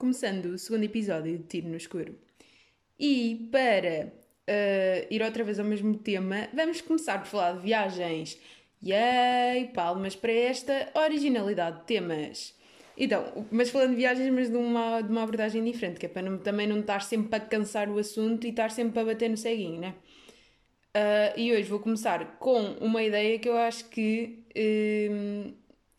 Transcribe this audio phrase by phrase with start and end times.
[0.00, 2.18] começando o segundo episódio de Tiro no Escuro.
[2.98, 8.40] E para uh, ir outra vez ao mesmo tema, vamos começar por falar de viagens.
[8.82, 9.68] Yay!
[9.74, 12.54] Palmas para esta originalidade de temas.
[12.96, 16.22] Então, mas falando de viagens, mas de uma, de uma abordagem diferente, que é para
[16.22, 19.36] não, também não estar sempre a cansar o assunto e estar sempre a bater no
[19.36, 19.94] ceguinho, né?
[20.96, 25.54] Uh, e hoje vou começar com uma ideia que eu acho que uh,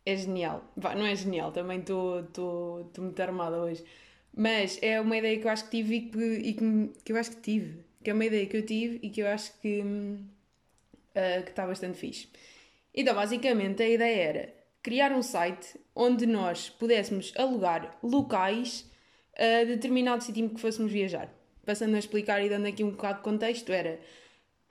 [0.06, 0.64] é genial.
[0.76, 3.84] Bah, não é genial, também estou muito armada hoje.
[4.36, 7.18] Mas é uma ideia que eu acho que tive e que, e que, que eu
[7.18, 7.86] acho que tive.
[8.04, 11.98] Que é uma ideia que eu tive e que eu acho que uh, está bastante
[11.98, 12.28] fixe.
[12.94, 18.90] Então, basicamente, a ideia era criar um site onde nós pudéssemos alugar locais
[19.38, 21.30] a determinado sítio que fôssemos viajar.
[21.66, 24.00] Passando a explicar e dando aqui um bocado de contexto, era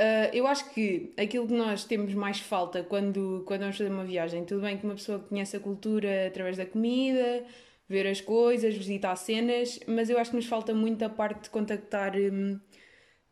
[0.00, 4.04] Uh, eu acho que aquilo que nós temos mais falta quando, quando vamos fazer uma
[4.04, 7.44] viagem, tudo bem que uma pessoa conhece a cultura através da comida,
[7.86, 11.50] ver as coisas, visitar cenas, mas eu acho que nos falta muito a parte de
[11.50, 12.58] contactar um,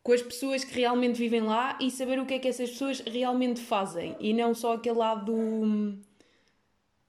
[0.03, 2.99] com as pessoas que realmente vivem lá e saber o que é que essas pessoas
[2.99, 5.33] realmente fazem e não só aquele lado.
[5.33, 5.99] Um,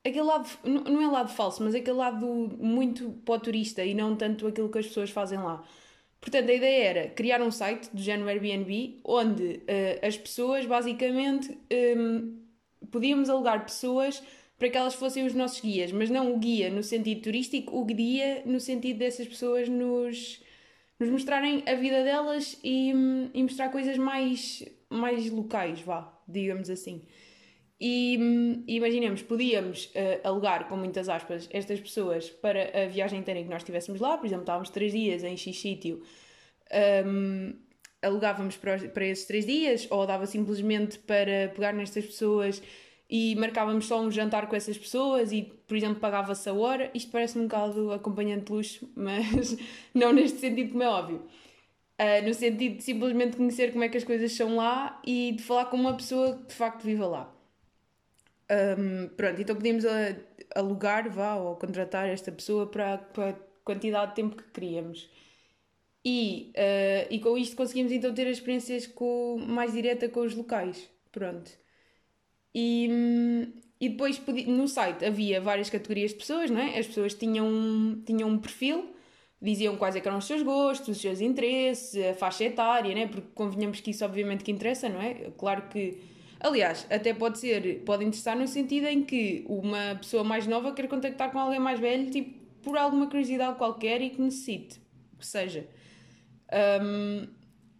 [0.02, 2.27] aquele lado, não é lado falso, mas aquele lado
[2.58, 5.62] muito para o turista e não tanto aquilo que as pessoas fazem lá.
[6.21, 11.51] Portanto, a ideia era criar um site do género Airbnb onde uh, as pessoas basicamente
[11.51, 12.41] um, ehm,
[12.91, 14.23] podíamos alugar pessoas
[14.59, 17.85] para que elas fossem os nossos guias, mas não o guia no sentido turístico, o
[17.87, 20.43] guia no sentido dessas pessoas nos,
[20.98, 22.93] nos mostrarem a vida delas e,
[23.33, 27.01] e mostrar coisas mais, mais locais, vá, digamos assim.
[27.81, 33.45] E, imaginemos, podíamos uh, alugar, com muitas aspas, estas pessoas para a viagem inteira em
[33.45, 36.03] que nós estivéssemos lá, por exemplo, estávamos três dias em X sítio,
[37.06, 37.55] um,
[38.03, 42.62] alugávamos para, para esses três dias, ou dava simplesmente para pegar nestas pessoas
[43.08, 46.91] e marcávamos só um jantar com essas pessoas e, por exemplo, pagava-se a hora.
[46.95, 49.56] Isto parece um bocado acompanhante de luxo, mas
[49.95, 51.23] não neste sentido, como é óbvio.
[51.98, 55.42] Uh, no sentido de simplesmente conhecer como é que as coisas são lá e de
[55.42, 57.39] falar com uma pessoa que de facto viva lá.
[58.50, 59.84] Um, pronto, então podíamos
[60.55, 63.34] alugar, vá, ou contratar esta pessoa para, para a
[63.64, 65.08] quantidade de tempo que queríamos.
[66.05, 70.90] E, uh, e com isto conseguimos então ter experiências com, mais direta com os locais.
[71.12, 71.50] Pronto.
[72.55, 72.88] E,
[73.80, 76.78] e depois no site havia várias categorias de pessoas, não é?
[76.78, 78.94] As pessoas tinham, tinham um perfil,
[79.40, 83.06] diziam quais é eram os seus gostos, os seus interesses, a faixa etária, né?
[83.06, 85.30] Porque convenhamos que isso obviamente que interessa, não é?
[85.36, 85.98] Claro que
[86.40, 90.89] Aliás, até pode ser, pode interessar no sentido em que uma pessoa mais nova quer
[90.89, 94.80] contactar com alguém mais velho, tipo, por alguma curiosidade qualquer e que necessite,
[95.18, 95.67] que seja.
[96.83, 97.27] Um,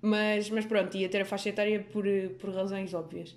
[0.03, 2.05] mas, mas pronto, ia ter a faixa etária por,
[2.39, 3.35] por razões óbvias.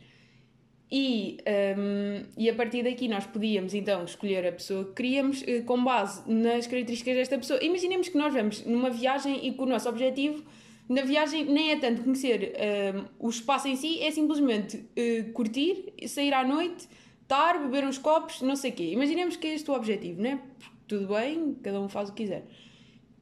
[0.91, 1.37] E,
[1.77, 5.83] um, e a partir daqui nós podíamos então escolher a pessoa que queríamos eh, com
[5.83, 7.63] base nas características desta pessoa.
[7.63, 10.43] Imaginemos que nós vamos numa viagem e que o nosso objetivo
[10.89, 15.93] na viagem nem é tanto conhecer uh, o espaço em si, é simplesmente uh, curtir,
[16.07, 16.87] sair à noite,
[17.21, 18.91] estar, beber uns copos, não sei o quê.
[18.91, 20.39] Imaginemos que é este o objetivo, né?
[20.87, 22.45] Tudo bem, cada um faz o que quiser.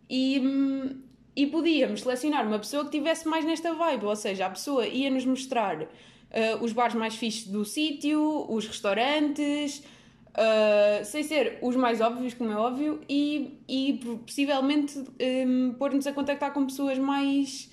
[0.09, 1.01] E, um,
[1.35, 5.25] e podíamos selecionar uma pessoa que tivesse mais nesta vibe, ou seja, a pessoa ia-nos
[5.25, 5.87] mostrar uh,
[6.61, 9.83] os bares mais fixes do sítio, os restaurantes,
[10.31, 16.13] Uh, sem ser os mais óbvios, como é óbvio, e, e possivelmente um, pôr-nos a
[16.13, 17.69] contactar com pessoas mais,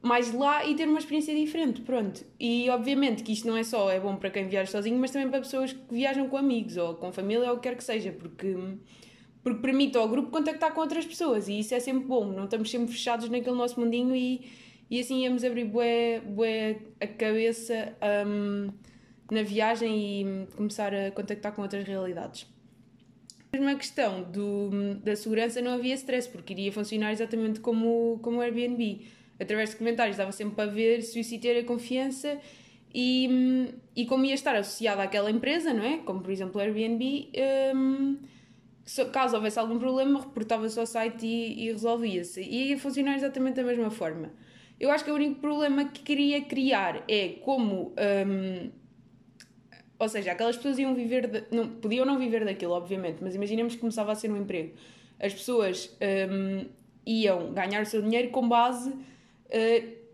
[0.00, 2.24] mais lá e ter uma experiência diferente, pronto.
[2.38, 5.28] E obviamente que isto não é só é bom para quem viaja sozinho, mas também
[5.28, 8.12] para pessoas que viajam com amigos ou com família ou o que quer que seja,
[8.12, 8.56] porque,
[9.42, 12.70] porque permite ao grupo contactar com outras pessoas e isso é sempre bom, não estamos
[12.70, 14.42] sempre fechados naquele nosso mundinho e,
[14.88, 17.96] e assim íamos abrir bué, bué a cabeça.
[18.28, 18.70] Um,
[19.30, 22.46] na viagem e começar a contactar com outras realidades.
[23.52, 28.38] Mesmo a questão do, da segurança não havia stress, porque iria funcionar exatamente como, como
[28.38, 29.06] o Airbnb.
[29.38, 32.40] Através de comentários dava sempre para ver se o sítio era confiança
[32.92, 35.98] e, e como ia estar associado àquela empresa, não é?
[35.98, 37.30] Como por exemplo o Airbnb,
[37.74, 38.18] um,
[39.12, 42.40] caso houvesse algum problema, reportava-se ao site e, e resolvia-se.
[42.42, 44.32] E ia funcionar exatamente da mesma forma.
[44.78, 47.94] Eu acho que o único problema que queria criar é como.
[48.26, 48.83] Um,
[50.04, 51.26] ou seja, aquelas pessoas iam viver.
[51.26, 54.74] De, não, podiam não viver daquilo, obviamente, mas imaginemos que começava a ser um emprego.
[55.18, 55.96] As pessoas
[56.30, 56.66] um,
[57.06, 60.04] iam ganhar o seu dinheiro com base uh,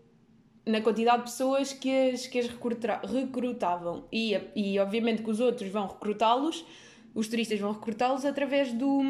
[0.65, 4.05] na quantidade de pessoas que as, que as recrutavam.
[4.11, 6.65] E, e obviamente que os outros vão recrutá-los,
[7.13, 9.01] os turistas vão recrutá-los através do,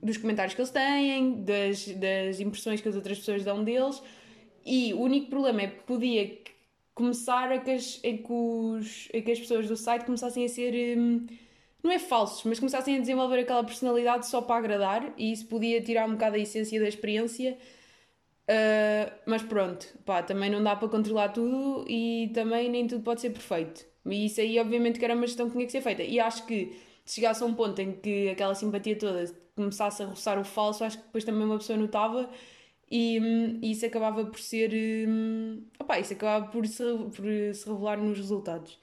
[0.00, 4.00] dos comentários que eles têm, das, das impressões que as outras pessoas dão deles.
[4.64, 6.38] E o único problema é que podia
[6.96, 10.48] começar a que as, a que, os, a que as pessoas do site começassem a
[10.48, 10.98] ser.
[10.98, 11.26] Hum,
[11.82, 15.80] não é falsos, mas começassem a desenvolver aquela personalidade só para agradar e isso podia
[15.80, 17.56] tirar um bocado a essência da experiência.
[18.48, 23.20] Uh, mas pronto, pá, também não dá para controlar tudo e também nem tudo pode
[23.20, 23.84] ser perfeito.
[24.04, 26.02] E isso aí, obviamente, que era uma gestão que tinha que ser feita.
[26.02, 30.06] E acho que se chegasse a um ponto em que aquela simpatia toda começasse a
[30.06, 32.28] roçar o falso, acho que depois também uma pessoa notava
[32.90, 34.72] e, hum, e isso acabava por ser.
[35.08, 36.84] Hum, opá, isso acabava por se,
[37.14, 37.24] por
[37.54, 38.78] se revelar nos resultados.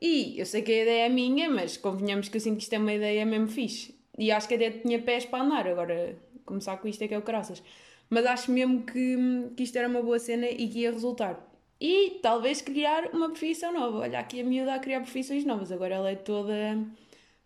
[0.00, 2.72] E eu sei que a ideia é minha, mas convenhamos que eu sinto que isto
[2.74, 3.94] é uma ideia mesmo fixe.
[4.18, 7.18] E acho que até tinha pés para andar, agora começar com isto é que é
[7.18, 7.62] o caraças.
[8.08, 11.42] Mas acho mesmo que, hum, que isto era uma boa cena e que ia resultar.
[11.80, 13.98] E talvez criar uma profissão nova.
[13.98, 16.54] Olha, aqui a miúda a criar profissões novas, agora ela é toda,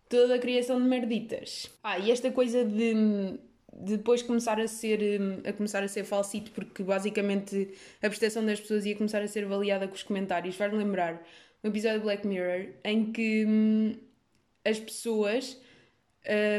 [0.09, 1.69] toda a criação de merditas.
[1.83, 3.39] Ah, e esta coisa de
[3.73, 4.99] depois começar a ser
[5.45, 9.45] a começar a ser falsito porque basicamente a prestação das pessoas ia começar a ser
[9.45, 10.55] avaliada com os comentários.
[10.55, 11.25] Faz-me lembrar
[11.63, 13.95] um episódio de Black Mirror em que hum,
[14.65, 15.57] as pessoas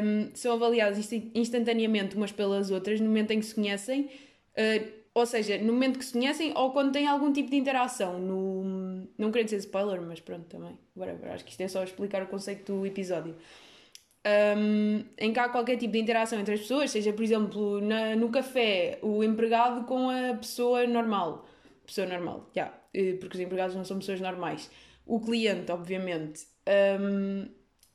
[0.03, 4.11] hum, são avaliadas instantaneamente umas pelas outras no momento em que se conhecem
[4.56, 8.19] uh, ou seja, no momento que se conhecem ou quando têm algum tipo de interação.
[8.19, 9.06] No...
[9.19, 10.79] não quero dizer spoiler, mas pronto, também.
[10.97, 13.35] Whatever, acho que isto é só explicar o conceito do episódio
[14.56, 18.14] um, em que há qualquer tipo de interação entre as pessoas, seja, por exemplo, na,
[18.14, 21.48] no café, o empregado com a pessoa normal.
[21.84, 22.72] Pessoa normal, já.
[22.94, 24.70] Yeah, porque os empregados não são pessoas normais.
[25.04, 26.46] O cliente, obviamente.
[27.00, 27.48] Um,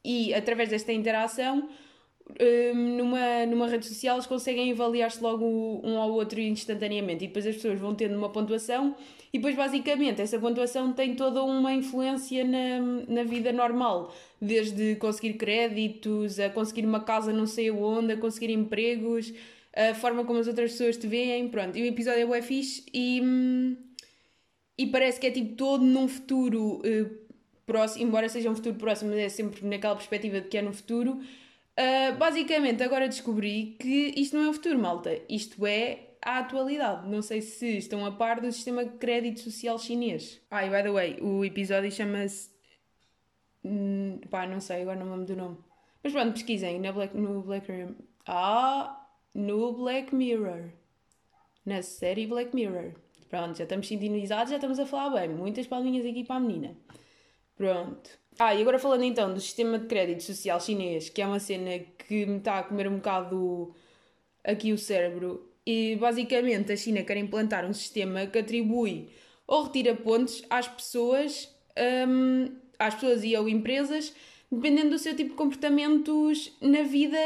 [0.03, 1.69] e através desta interação,
[2.75, 7.23] numa, numa rede social, eles conseguem avaliar-se logo um ao outro instantaneamente.
[7.23, 8.95] E depois as pessoas vão tendo uma pontuação
[9.31, 15.33] e depois, basicamente, essa pontuação tem toda uma influência na, na vida normal, desde conseguir
[15.33, 19.33] créditos, a conseguir uma casa não sei onde, a conseguir empregos,
[19.75, 21.77] a forma como as outras pessoas te veem, pronto.
[21.77, 23.21] E o episódio é bué fixe e,
[24.77, 27.09] e parece que é tipo todo num futuro uh,
[27.65, 30.73] próximo, embora seja um futuro próximo, mas é sempre naquela perspectiva de que é no
[30.73, 31.19] futuro.
[31.77, 35.21] Uh, basicamente, agora descobri que isto não é o futuro, malta.
[35.29, 37.07] Isto é à atualidade.
[37.07, 40.41] Não sei se estão a par do sistema de crédito social chinês.
[40.49, 42.49] Ah, e by the way, o episódio chama-se.
[43.63, 45.57] Hum, pá, não sei, agora não me lembro do nome.
[46.03, 47.95] Mas pronto, pesquisem na Black, no Black Mirror.
[48.25, 50.71] Ah, no Black Mirror.
[51.65, 52.93] Na série Black Mirror.
[53.29, 55.29] Pronto, já estamos sintonizados, já estamos a falar bem.
[55.29, 56.75] Muitas palminhas aqui para a menina.
[57.55, 58.09] Pronto.
[58.39, 61.79] Ah, e agora falando então do sistema de crédito social chinês, que é uma cena
[62.07, 63.73] que me está a comer um bocado
[64.43, 65.49] aqui o cérebro.
[65.65, 69.09] E basicamente a China quer implantar um sistema que atribui
[69.45, 71.53] ou retira pontos às pessoas,
[72.07, 74.13] um, às pessoas e ou empresas,
[74.51, 77.17] dependendo do seu tipo de comportamentos na vida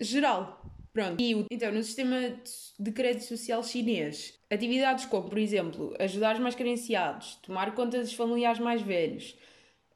[0.00, 0.62] geral.
[0.92, 1.20] Pronto.
[1.20, 2.34] E então, no sistema
[2.78, 8.12] de crédito social chinês, atividades como, por exemplo, ajudar os mais carenciados, tomar conta dos
[8.12, 9.34] familiares mais velhos,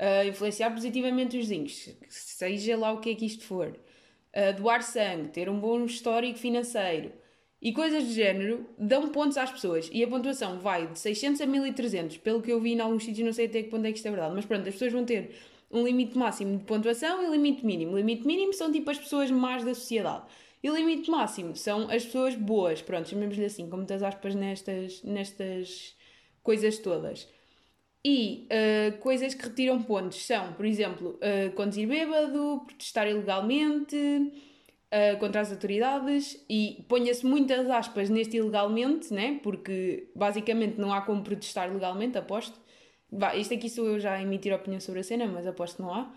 [0.00, 4.82] uh, influenciar positivamente os vizinhos, seja lá o que é que isto for, uh, doar
[4.82, 7.12] sangue, ter um bom histórico financeiro,
[7.60, 11.46] e coisas do género dão pontos às pessoas e a pontuação vai de 600 a
[11.46, 13.96] 1300, pelo que eu vi em alguns sítios, não sei até que ponto é que
[13.96, 15.34] isto é verdade, mas pronto, as pessoas vão ter
[15.70, 17.96] um limite máximo de pontuação e limite mínimo.
[17.96, 20.25] Limite mínimo são tipo as pessoas más da sociedade.
[20.62, 25.94] E limite máximo são as pessoas boas, pronto, chamemos-lhe assim, com muitas aspas nestas, nestas
[26.42, 27.28] coisas todas.
[28.04, 35.19] E uh, coisas que retiram pontos são, por exemplo, uh, conduzir bêbado, protestar ilegalmente, uh,
[35.19, 39.40] contra as autoridades e ponha-se muitas aspas neste ilegalmente, né?
[39.42, 42.59] porque basicamente não há como protestar legalmente, aposto.
[43.11, 45.82] Bah, isto aqui sou eu já a emitir opinião sobre a cena, mas aposto que
[45.82, 46.12] não há.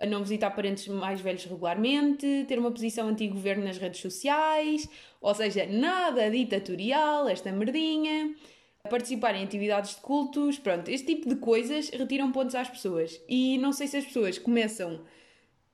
[0.00, 4.88] A não visitar parentes mais velhos regularmente, ter uma posição anti-governo nas redes sociais,
[5.20, 8.32] ou seja, nada ditatorial, esta merdinha
[8.88, 13.20] participar em atividades de cultos, pronto, este tipo de coisas retiram pontos às pessoas.
[13.28, 15.00] E não sei se as pessoas começam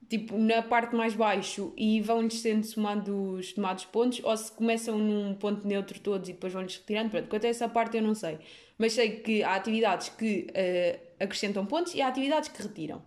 [0.09, 5.35] tipo, na parte mais baixo e vão-lhes sendo somados, somados pontos, ou se começam num
[5.35, 7.11] ponto neutro todos e depois vão-lhes retirando.
[7.11, 8.39] Pronto, quanto a essa parte eu não sei.
[8.79, 13.03] Mas sei que há atividades que uh, acrescentam pontos e há atividades que retiram.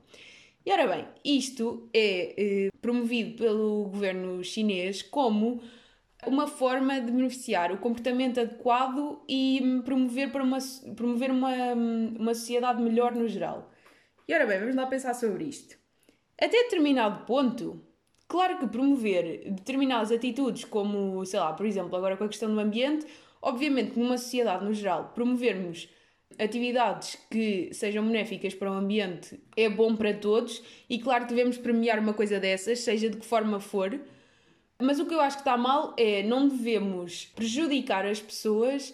[0.65, 5.61] E ora bem, isto é uh, promovido pelo governo chinês como
[6.25, 10.57] uma forma de beneficiar o comportamento adequado e promover, para uma,
[10.95, 13.71] promover uma, uma sociedade melhor no geral.
[14.27, 15.77] E ora bem, vamos lá pensar sobre isto.
[16.39, 17.81] Até determinado ponto,
[18.27, 22.59] claro que promover determinadas atitudes, como, sei lá, por exemplo, agora com a questão do
[22.59, 23.05] ambiente,
[23.41, 25.89] obviamente numa sociedade no geral, promovermos
[26.38, 31.57] atividades que sejam benéficas para o ambiente é bom para todos e claro que devemos
[31.57, 34.00] premiar uma coisa dessas, seja de que forma for.
[34.79, 38.93] Mas o que eu acho que está mal é não devemos prejudicar as pessoas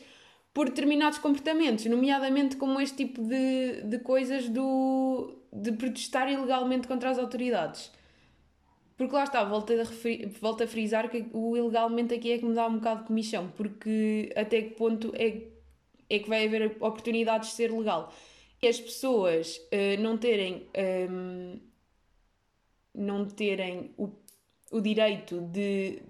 [0.54, 7.10] por determinados comportamentos, nomeadamente como este tipo de, de coisas do, de protestar ilegalmente contra
[7.10, 7.92] as autoridades.
[8.96, 12.46] porque lá está, volto a, referir, volto a frisar que o ilegalmente aqui é que
[12.46, 15.48] me dá um bocado de comichão, porque até que ponto é,
[16.10, 18.14] é que vai haver oportunidades de ser legal.
[18.62, 20.70] E as pessoas uh, não terem,
[21.10, 21.60] um,
[22.94, 24.10] não terem o,
[24.74, 26.02] o direito de,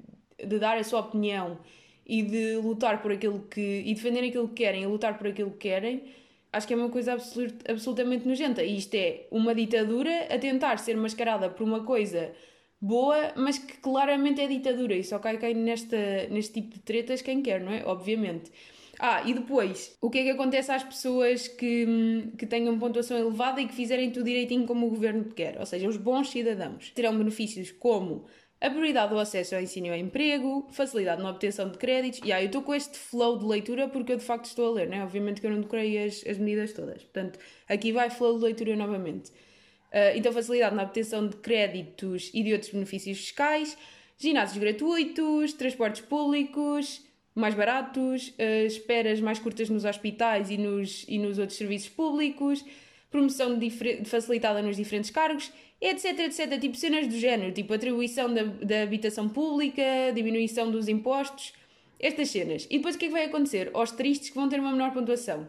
[0.43, 1.59] de dar a sua opinião
[2.05, 3.83] e de lutar por aquilo que.
[3.85, 6.03] e defender aquilo que querem e lutar por aquilo que querem,
[6.51, 8.63] acho que é uma coisa absolut, absolutamente nojenta.
[8.63, 12.31] E isto é uma ditadura a tentar ser mascarada por uma coisa
[12.79, 17.21] boa, mas que claramente é ditadura e só cai, cai nesta, neste tipo de tretas
[17.21, 17.83] quem quer, não é?
[17.85, 18.51] Obviamente.
[18.99, 23.59] Ah, e depois, o que é que acontece às pessoas que, que tenham pontuação elevada
[23.61, 25.59] e que fizerem tudo direitinho como o governo quer?
[25.59, 28.25] Ou seja, os bons cidadãos terão benefícios como
[28.63, 32.21] a prioridade do acesso ao ensino e ao emprego, facilidade na obtenção de créditos.
[32.23, 34.71] E aí eu estou com este flow de leitura porque eu de facto estou a
[34.71, 35.03] ler, né?
[35.03, 37.03] Obviamente que eu não decorei as, as medidas todas.
[37.03, 39.31] Portanto, aqui vai flow de leitura novamente.
[39.31, 43.77] Uh, então, facilidade na obtenção de créditos e de outros benefícios fiscais,
[44.17, 47.01] ginásios gratuitos, transportes públicos
[47.35, 52.63] mais baratos, uh, esperas mais curtas nos hospitais e nos, e nos outros serviços públicos,
[53.11, 53.69] promoção de
[54.05, 55.51] facilitada nos diferentes cargos
[55.87, 56.59] etc, etc.
[56.59, 61.53] Tipo cenas do género, tipo atribuição da, da habitação pública, diminuição dos impostos,
[61.99, 62.67] estas cenas.
[62.69, 63.69] E depois o que é que vai acontecer?
[63.73, 65.47] Aos tristes que vão ter uma menor pontuação.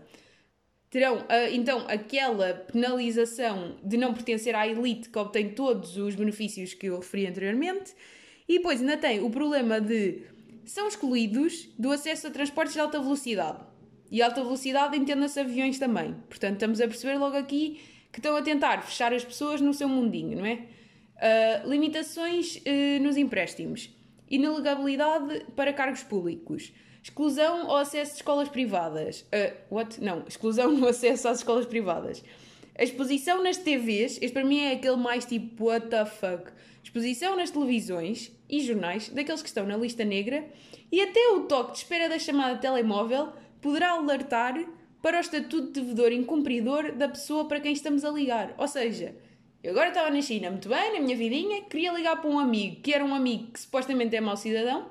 [0.91, 6.75] Terão uh, então aquela penalização de não pertencer à elite que obtém todos os benefícios
[6.75, 7.93] que eu referi anteriormente,
[8.49, 10.23] e depois ainda tem o problema de
[10.64, 13.59] são excluídos do acesso a transportes de alta velocidade.
[14.11, 16.14] E alta velocidade entenda-se aviões também.
[16.29, 17.81] Portanto, estamos a perceber logo aqui
[18.14, 20.61] que estão a tentar fechar as pessoas no seu mundinho, não é?
[21.16, 23.90] Uh, limitações uh, nos empréstimos,
[24.30, 29.23] inelegabilidade para cargos públicos, exclusão ao acesso de escolas privadas.
[29.23, 30.00] Uh, what?
[30.00, 32.23] Não, exclusão no acesso às escolas privadas.
[32.78, 36.52] Exposição nas TVs, este para mim é aquele mais tipo what the fuck.
[36.85, 40.49] Exposição nas televisões e jornais daqueles que estão na lista negra
[40.92, 44.54] e até o toque de espera da chamada telemóvel poderá alertar
[45.04, 48.54] para o estatuto de devedor incumpridor da pessoa para quem estamos a ligar.
[48.56, 49.14] Ou seja,
[49.62, 52.80] eu agora estava na China muito bem, na minha vidinha, queria ligar para um amigo
[52.80, 54.87] que era um amigo que supostamente é mau cidadão,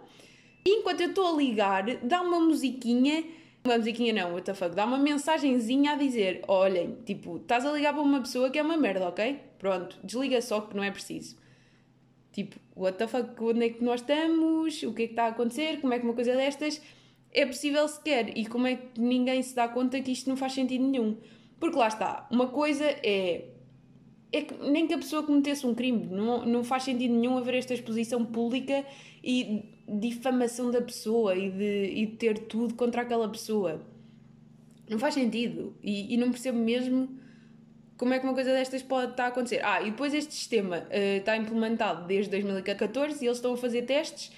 [0.64, 3.24] e enquanto eu estou a ligar, dá uma musiquinha,
[3.66, 7.72] uma musiquinha não, what the fuck, dá uma mensagenzinha a dizer: olhem, tipo, estás a
[7.72, 9.40] ligar para uma pessoa que é uma merda, ok?
[9.58, 11.36] Pronto, desliga só que não é preciso.
[12.32, 14.84] Tipo, what the fuck, onde é que nós estamos?
[14.84, 15.82] O que é que está a acontecer?
[15.82, 16.80] Como é que uma coisa destas
[17.34, 18.38] é possível sequer.
[18.38, 21.18] E como é que ninguém se dá conta que isto não faz sentido nenhum?
[21.60, 23.46] Porque lá está, uma coisa é.
[24.32, 27.54] É que nem que a pessoa cometesse um crime, não, não faz sentido nenhum haver
[27.54, 28.84] esta exposição pública
[29.24, 33.86] e difamação da pessoa e de, e de ter tudo contra aquela pessoa.
[34.90, 35.76] Não faz sentido.
[35.84, 37.10] E, e não percebo mesmo
[37.96, 39.62] como é que uma coisa destas pode estar a acontecer.
[39.64, 43.84] Ah, e depois este sistema uh, está implementado desde 2014 e eles estão a fazer
[43.84, 44.32] testes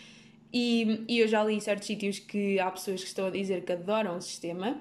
[0.57, 3.65] e, e eu já li em certos sítios que há pessoas que estão a dizer
[3.65, 4.77] que adoram o sistema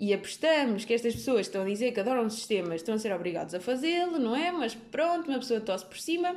[0.00, 3.12] e apostamos que estas pessoas estão a dizer que adoram o sistema estão a ser
[3.12, 4.50] obrigados a fazê-lo, não é?
[4.50, 6.34] Mas pronto, uma pessoa tosse por cima.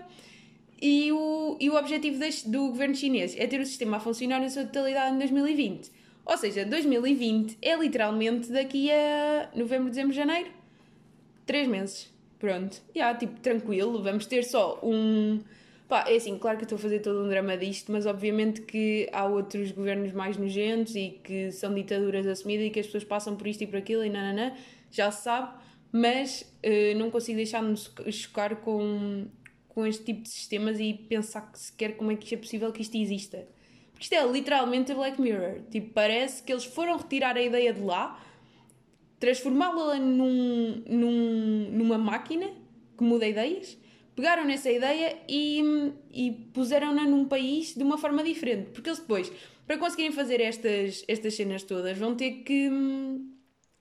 [0.82, 4.42] E o, e o objetivo deste, do governo chinês é ter o sistema a funcionar
[4.42, 5.90] na sua totalidade em 2020.
[6.26, 10.50] Ou seja, 2020 é literalmente daqui a novembro, dezembro, janeiro.
[11.46, 12.12] Três meses.
[12.38, 12.82] Pronto.
[12.94, 14.04] Já, yeah, tipo, tranquilo.
[14.04, 15.40] Vamos ter só um
[15.92, 19.10] Pá, é assim, claro que estou a fazer todo um drama disto, mas obviamente que
[19.12, 23.36] há outros governos mais nojentos e que são ditaduras assumidas e que as pessoas passam
[23.36, 24.56] por isto e por aquilo e nananã,
[24.90, 25.54] já se sabe,
[25.92, 27.76] mas uh, não consigo deixar-me
[28.10, 29.26] chocar com,
[29.68, 32.72] com este tipo de sistemas e pensar que sequer como é que isto é possível
[32.72, 33.46] que isto exista.
[33.92, 35.64] Porque isto é literalmente a Black Mirror.
[35.70, 38.18] Tipo, parece que eles foram retirar a ideia de lá,
[39.20, 42.50] transformá-la num, num, numa máquina
[42.98, 43.78] que muda ideias
[44.22, 45.64] pegaram nessa ideia e,
[46.12, 48.70] e puseram-na num país de uma forma diferente.
[48.70, 49.32] Porque eles depois,
[49.66, 52.70] para conseguirem fazer estas, estas cenas todas, vão ter que.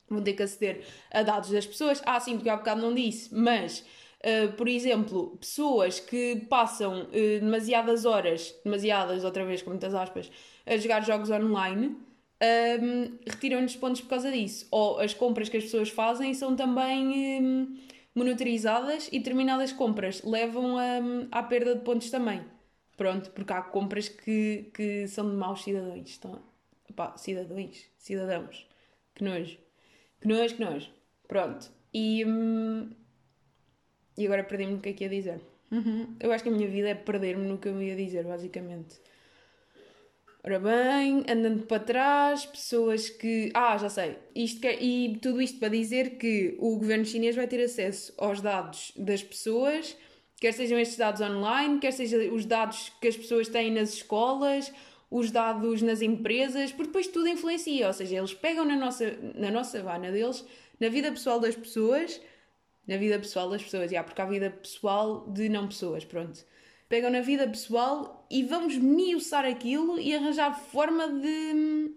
[0.09, 2.03] vão ter que aceder a dados das pessoas.
[2.07, 3.85] Ah, sim, porque há bocado não disse, mas.
[4.23, 10.31] Uh, por exemplo, pessoas que passam uh, demasiadas horas, demasiadas, outra vez com muitas aspas,
[10.67, 11.97] a jogar jogos online,
[12.39, 14.67] ehm, retiram-lhes pontos por causa disso.
[14.71, 17.43] Ou as compras que as pessoas fazem são também.
[17.43, 17.77] Um,
[18.15, 20.99] monitorizadas e determinadas compras levam a,
[21.31, 22.43] à perda de pontos também.
[22.97, 26.17] Pronto, porque há compras que, que são de maus cidadãos.
[26.19, 26.43] Então,
[26.95, 28.67] pá, cidadãos, cidadãos.
[29.15, 29.59] Que nojo.
[30.21, 30.91] Que nojo, que nojo.
[31.27, 31.71] Pronto.
[31.95, 32.91] E, hum,
[34.17, 35.41] e agora perdi-me no que é que ia dizer.
[35.71, 36.17] Uhum.
[36.21, 39.01] Eu acho que a minha vida é perder-me no que eu ia dizer, basicamente.
[40.43, 43.51] Ora bem, andando para trás, pessoas que.
[43.55, 44.17] Ah, já sei.
[44.35, 44.83] Isto quer...
[44.83, 49.23] E tudo isto para dizer que o governo chinês vai ter acesso aos dados das
[49.23, 49.97] pessoas
[50.41, 54.73] Quer sejam estes dados online, quer sejam os dados que as pessoas têm nas escolas,
[55.11, 57.87] os dados nas empresas, porque depois tudo influencia.
[57.87, 60.43] Ou seja, eles pegam na nossa, na nossa vana deles,
[60.81, 62.19] na vida pessoal das pessoas,
[62.89, 66.43] na vida pessoal das pessoas, yeah, porque há vida pessoal de não pessoas, pronto.
[66.91, 71.95] Pegam na vida pessoal e vamos miuçar aquilo e arranjar forma de,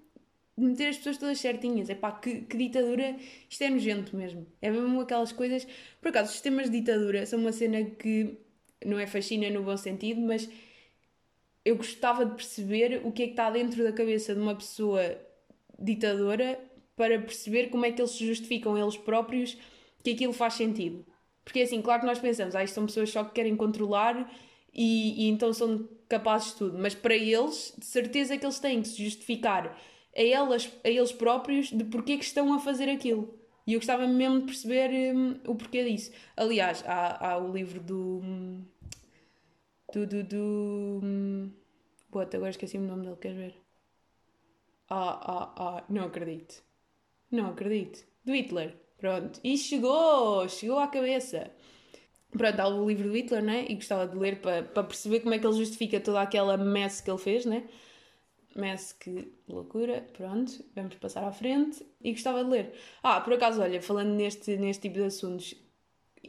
[0.55, 1.89] meter as pessoas todas certinhas.
[1.89, 3.15] É pá, que, que ditadura,
[3.49, 4.45] isto é nojento mesmo.
[4.61, 5.67] É mesmo aquelas coisas.
[5.99, 8.37] Por acaso, os sistemas de ditadura são uma cena que
[8.85, 10.47] não é fascina no bom sentido, mas
[11.65, 15.17] eu gostava de perceber o que é que está dentro da cabeça de uma pessoa
[15.79, 16.59] ditadora
[16.95, 19.57] para perceber como é que eles se justificam eles próprios
[20.03, 21.03] que aquilo faz sentido.
[21.43, 24.31] Porque assim, claro que nós pensamos, ah, isto são pessoas só que querem controlar
[24.73, 28.81] e, e então são capazes de tudo, mas para eles, de certeza que eles têm
[28.81, 29.77] que se justificar
[30.15, 33.39] a, elas, a eles próprios de porque é que estão a fazer aquilo.
[33.65, 36.11] E eu gostava mesmo de perceber hum, o porquê disso.
[36.35, 38.21] Aliás, há, há o livro do.
[39.93, 40.05] Do.
[40.05, 40.23] do.
[40.23, 41.51] do hum,
[42.11, 43.55] agora esqueci-me o nome dele, queres ver?
[44.89, 46.61] Ah, ah, ah, não acredito.
[47.31, 48.05] Não acredito.
[48.25, 48.75] Do Hitler.
[48.97, 49.39] Pronto.
[49.43, 50.47] E chegou!
[50.49, 51.51] Chegou à cabeça.
[52.37, 53.65] Pronto, há o livro do Hitler, né?
[53.69, 57.09] E gostava de ler para, perceber como é que ele justifica toda aquela mess que
[57.09, 57.63] ele fez, né?
[58.55, 62.73] Mess que loucura, pronto, vamos passar à frente e gostava de ler.
[63.01, 65.55] Ah, por acaso, olha, falando neste, neste tipo de assuntos,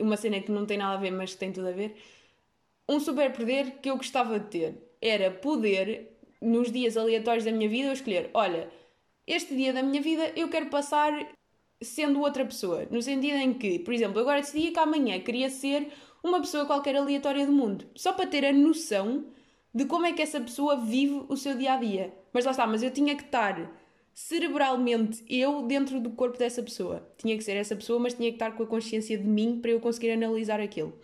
[0.00, 1.96] uma cena que não tem nada a ver, mas que tem tudo a ver,
[2.88, 7.88] um superpoder que eu gostava de ter era poder, nos dias aleatórios da minha vida,
[7.88, 8.70] eu escolher: olha,
[9.26, 11.33] este dia da minha vida eu quero passar
[11.84, 12.86] sendo outra pessoa.
[12.90, 15.88] No sentido em que, por exemplo, agora decidi que amanhã queria ser
[16.22, 17.86] uma pessoa qualquer aleatória do mundo.
[17.94, 19.26] Só para ter a noção
[19.74, 22.14] de como é que essa pessoa vive o seu dia a dia.
[22.32, 23.70] Mas lá está, mas eu tinha que estar
[24.14, 27.06] cerebralmente eu dentro do corpo dessa pessoa.
[27.18, 29.72] Tinha que ser essa pessoa, mas tinha que estar com a consciência de mim para
[29.72, 30.96] eu conseguir analisar aquilo.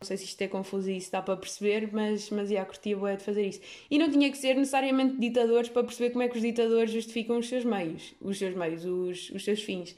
[0.00, 2.96] Não sei se isto é confuso e se dá para perceber, mas, mas yeah, curtia
[3.06, 3.60] é de fazer isso.
[3.90, 7.36] E não tinha que ser necessariamente ditadores para perceber como é que os ditadores justificam
[7.38, 9.94] os seus meios, os seus meios, os, os seus fins.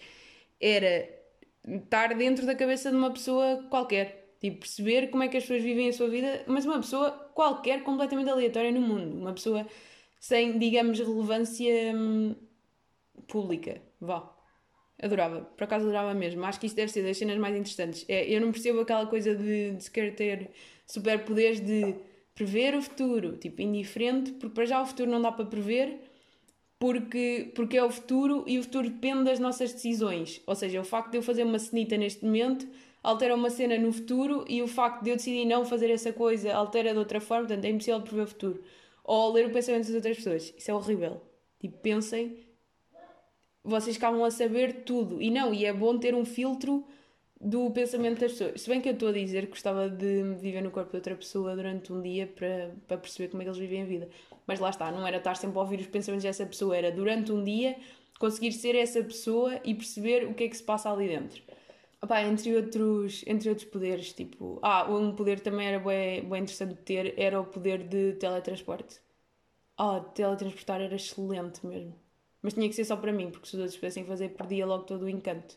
[0.60, 1.08] Era
[1.64, 4.34] estar dentro da cabeça de uma pessoa qualquer.
[4.40, 7.84] Tipo, perceber como é que as pessoas vivem a sua vida, mas uma pessoa qualquer,
[7.84, 9.16] completamente aleatória no mundo.
[9.16, 9.64] Uma pessoa
[10.18, 12.34] sem, digamos, relevância hum,
[13.28, 13.80] pública.
[14.00, 14.31] Vá.
[15.02, 15.40] Adorava.
[15.56, 16.44] Por acaso adorava mesmo.
[16.44, 18.04] Acho que isso deve ser das cenas mais interessantes.
[18.08, 20.50] É, eu não percebo aquela coisa de, de se querer ter
[20.86, 21.96] superpoderes de
[22.34, 23.36] prever o futuro.
[23.36, 25.98] Tipo, indiferente, porque para já o futuro não dá para prever.
[26.78, 30.40] Porque, porque é o futuro e o futuro depende das nossas decisões.
[30.46, 32.66] Ou seja, o facto de eu fazer uma cenita neste momento
[33.02, 36.52] altera uma cena no futuro e o facto de eu decidir não fazer essa coisa
[36.54, 38.62] altera de outra forma, portanto é impossível prever o futuro.
[39.04, 40.54] Ou ler o pensamento das outras pessoas.
[40.56, 41.20] Isso é horrível.
[41.60, 42.36] Tipo, pensem,
[43.64, 45.20] vocês acabam a saber tudo.
[45.20, 46.84] E não, e é bom ter um filtro
[47.40, 48.60] do pensamento das pessoas.
[48.60, 51.16] Se bem que eu estou a dizer que gostava de viver no corpo de outra
[51.16, 54.08] pessoa durante um dia para, para perceber como é que eles vivem a vida.
[54.46, 57.32] Mas lá está, não era estar sempre a ouvir os pensamentos dessa pessoa, era durante
[57.32, 57.76] um dia
[58.18, 61.42] conseguir ser essa pessoa e perceber o que é que se passa ali dentro.
[62.00, 64.58] Opa, entre, outros, entre outros poderes, tipo.
[64.62, 69.00] Ah, um poder também era bem, bem interessante de ter, era o poder de teletransporte.
[69.76, 71.94] Ah, teletransportar era excelente mesmo.
[72.42, 74.84] Mas tinha que ser só para mim, porque se os outros pudessem fazer, perdia logo
[74.84, 75.56] todo o encanto.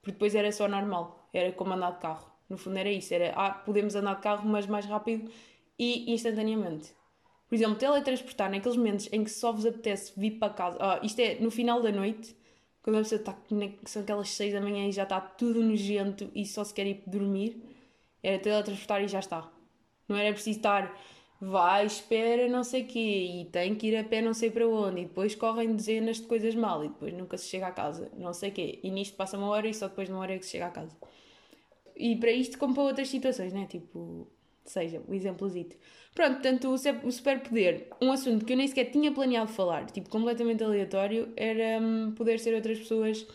[0.00, 2.30] Porque depois era só normal, era como andar de carro.
[2.48, 5.30] No fundo era isso, era, ah, podemos andar de carro, mas mais rápido
[5.78, 6.94] e instantaneamente.
[7.48, 10.78] Por exemplo, teletransportar naqueles momentos em que só vos apetece vir para casa.
[10.80, 12.36] Ah, isto é no final da noite,
[12.82, 13.36] quando a pessoa está,
[13.84, 17.02] são aquelas 6 da manhã e já está tudo nojento e só se quer ir
[17.06, 17.60] dormir,
[18.22, 19.50] era teletransportar e já está.
[20.08, 20.96] Não era preciso estar,
[21.40, 24.66] vai, espera, não sei o quê, e tem que ir a pé não sei para
[24.66, 28.10] onde, e depois correm dezenas de coisas mal, e depois nunca se chega a casa,
[28.16, 28.80] não sei o quê.
[28.82, 30.66] E nisto passa uma hora e só depois de uma hora é que se chega
[30.66, 30.96] a casa.
[31.96, 33.66] E para isto, como para outras situações, né?
[33.66, 34.28] Tipo,
[34.64, 35.76] seja, o exemplozito.
[36.14, 36.68] Pronto, portanto,
[37.04, 41.80] o superpoder, um assunto que eu nem sequer tinha planeado falar, tipo, completamente aleatório, era
[41.80, 43.26] hum, poder ser outras pessoas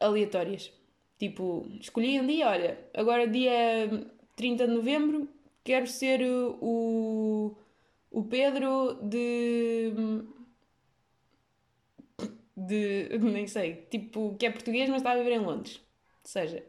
[0.00, 0.72] aleatórias.
[1.18, 5.28] Tipo, escolhi um dia, olha, agora dia 30 de novembro,
[5.64, 6.22] quero ser
[6.60, 7.56] o,
[8.10, 9.92] o Pedro de.
[12.56, 13.18] de.
[13.18, 15.76] nem sei, tipo, que é português, mas está a viver em Londres.
[16.22, 16.64] Ou seja,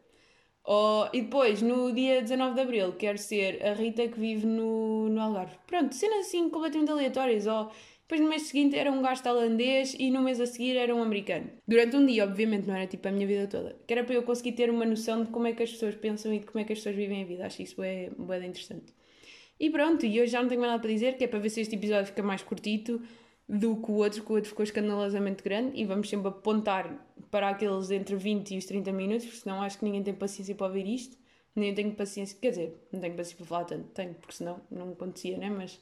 [0.68, 5.08] Oh, e depois, no dia 19 de Abril, quero ser a Rita que vive no,
[5.08, 5.56] no Algarve.
[5.66, 7.46] Pronto, cenas assim completamente aleatórias.
[7.46, 7.70] Ou
[8.08, 11.02] depois no mês seguinte era um gajo tailandês e no mês a seguir era um
[11.02, 11.50] americano.
[11.66, 13.74] Durante um dia, obviamente, não era tipo a minha vida toda.
[13.84, 16.32] Que era para eu conseguir ter uma noção de como é que as pessoas pensam
[16.32, 17.44] e de como é que as pessoas vivem a vida.
[17.44, 18.94] Acho isso é bem interessante.
[19.58, 21.50] E pronto, e hoje já não tenho mais nada para dizer, que é para ver
[21.50, 23.02] se este episódio fica mais curtito
[23.48, 27.48] do que o outro, que o outro ficou escandalosamente grande e vamos sempre apontar para
[27.48, 30.66] aqueles entre 20 e os 30 minutos, porque senão acho que ninguém tem paciência para
[30.68, 31.16] ouvir isto.
[31.56, 34.92] nem tenho paciência, quer dizer, não tenho paciência para falar tanto, tenho, porque senão não
[34.92, 35.50] acontecia, né?
[35.50, 35.80] Mas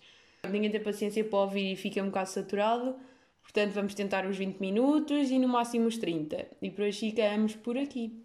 [0.52, 2.96] ninguém tem paciência para ouvir e fica um bocado saturado.
[3.42, 6.46] Portanto, vamos tentar os 20 minutos e no máximo os 30.
[6.62, 8.18] E por hoje ficamos por aqui.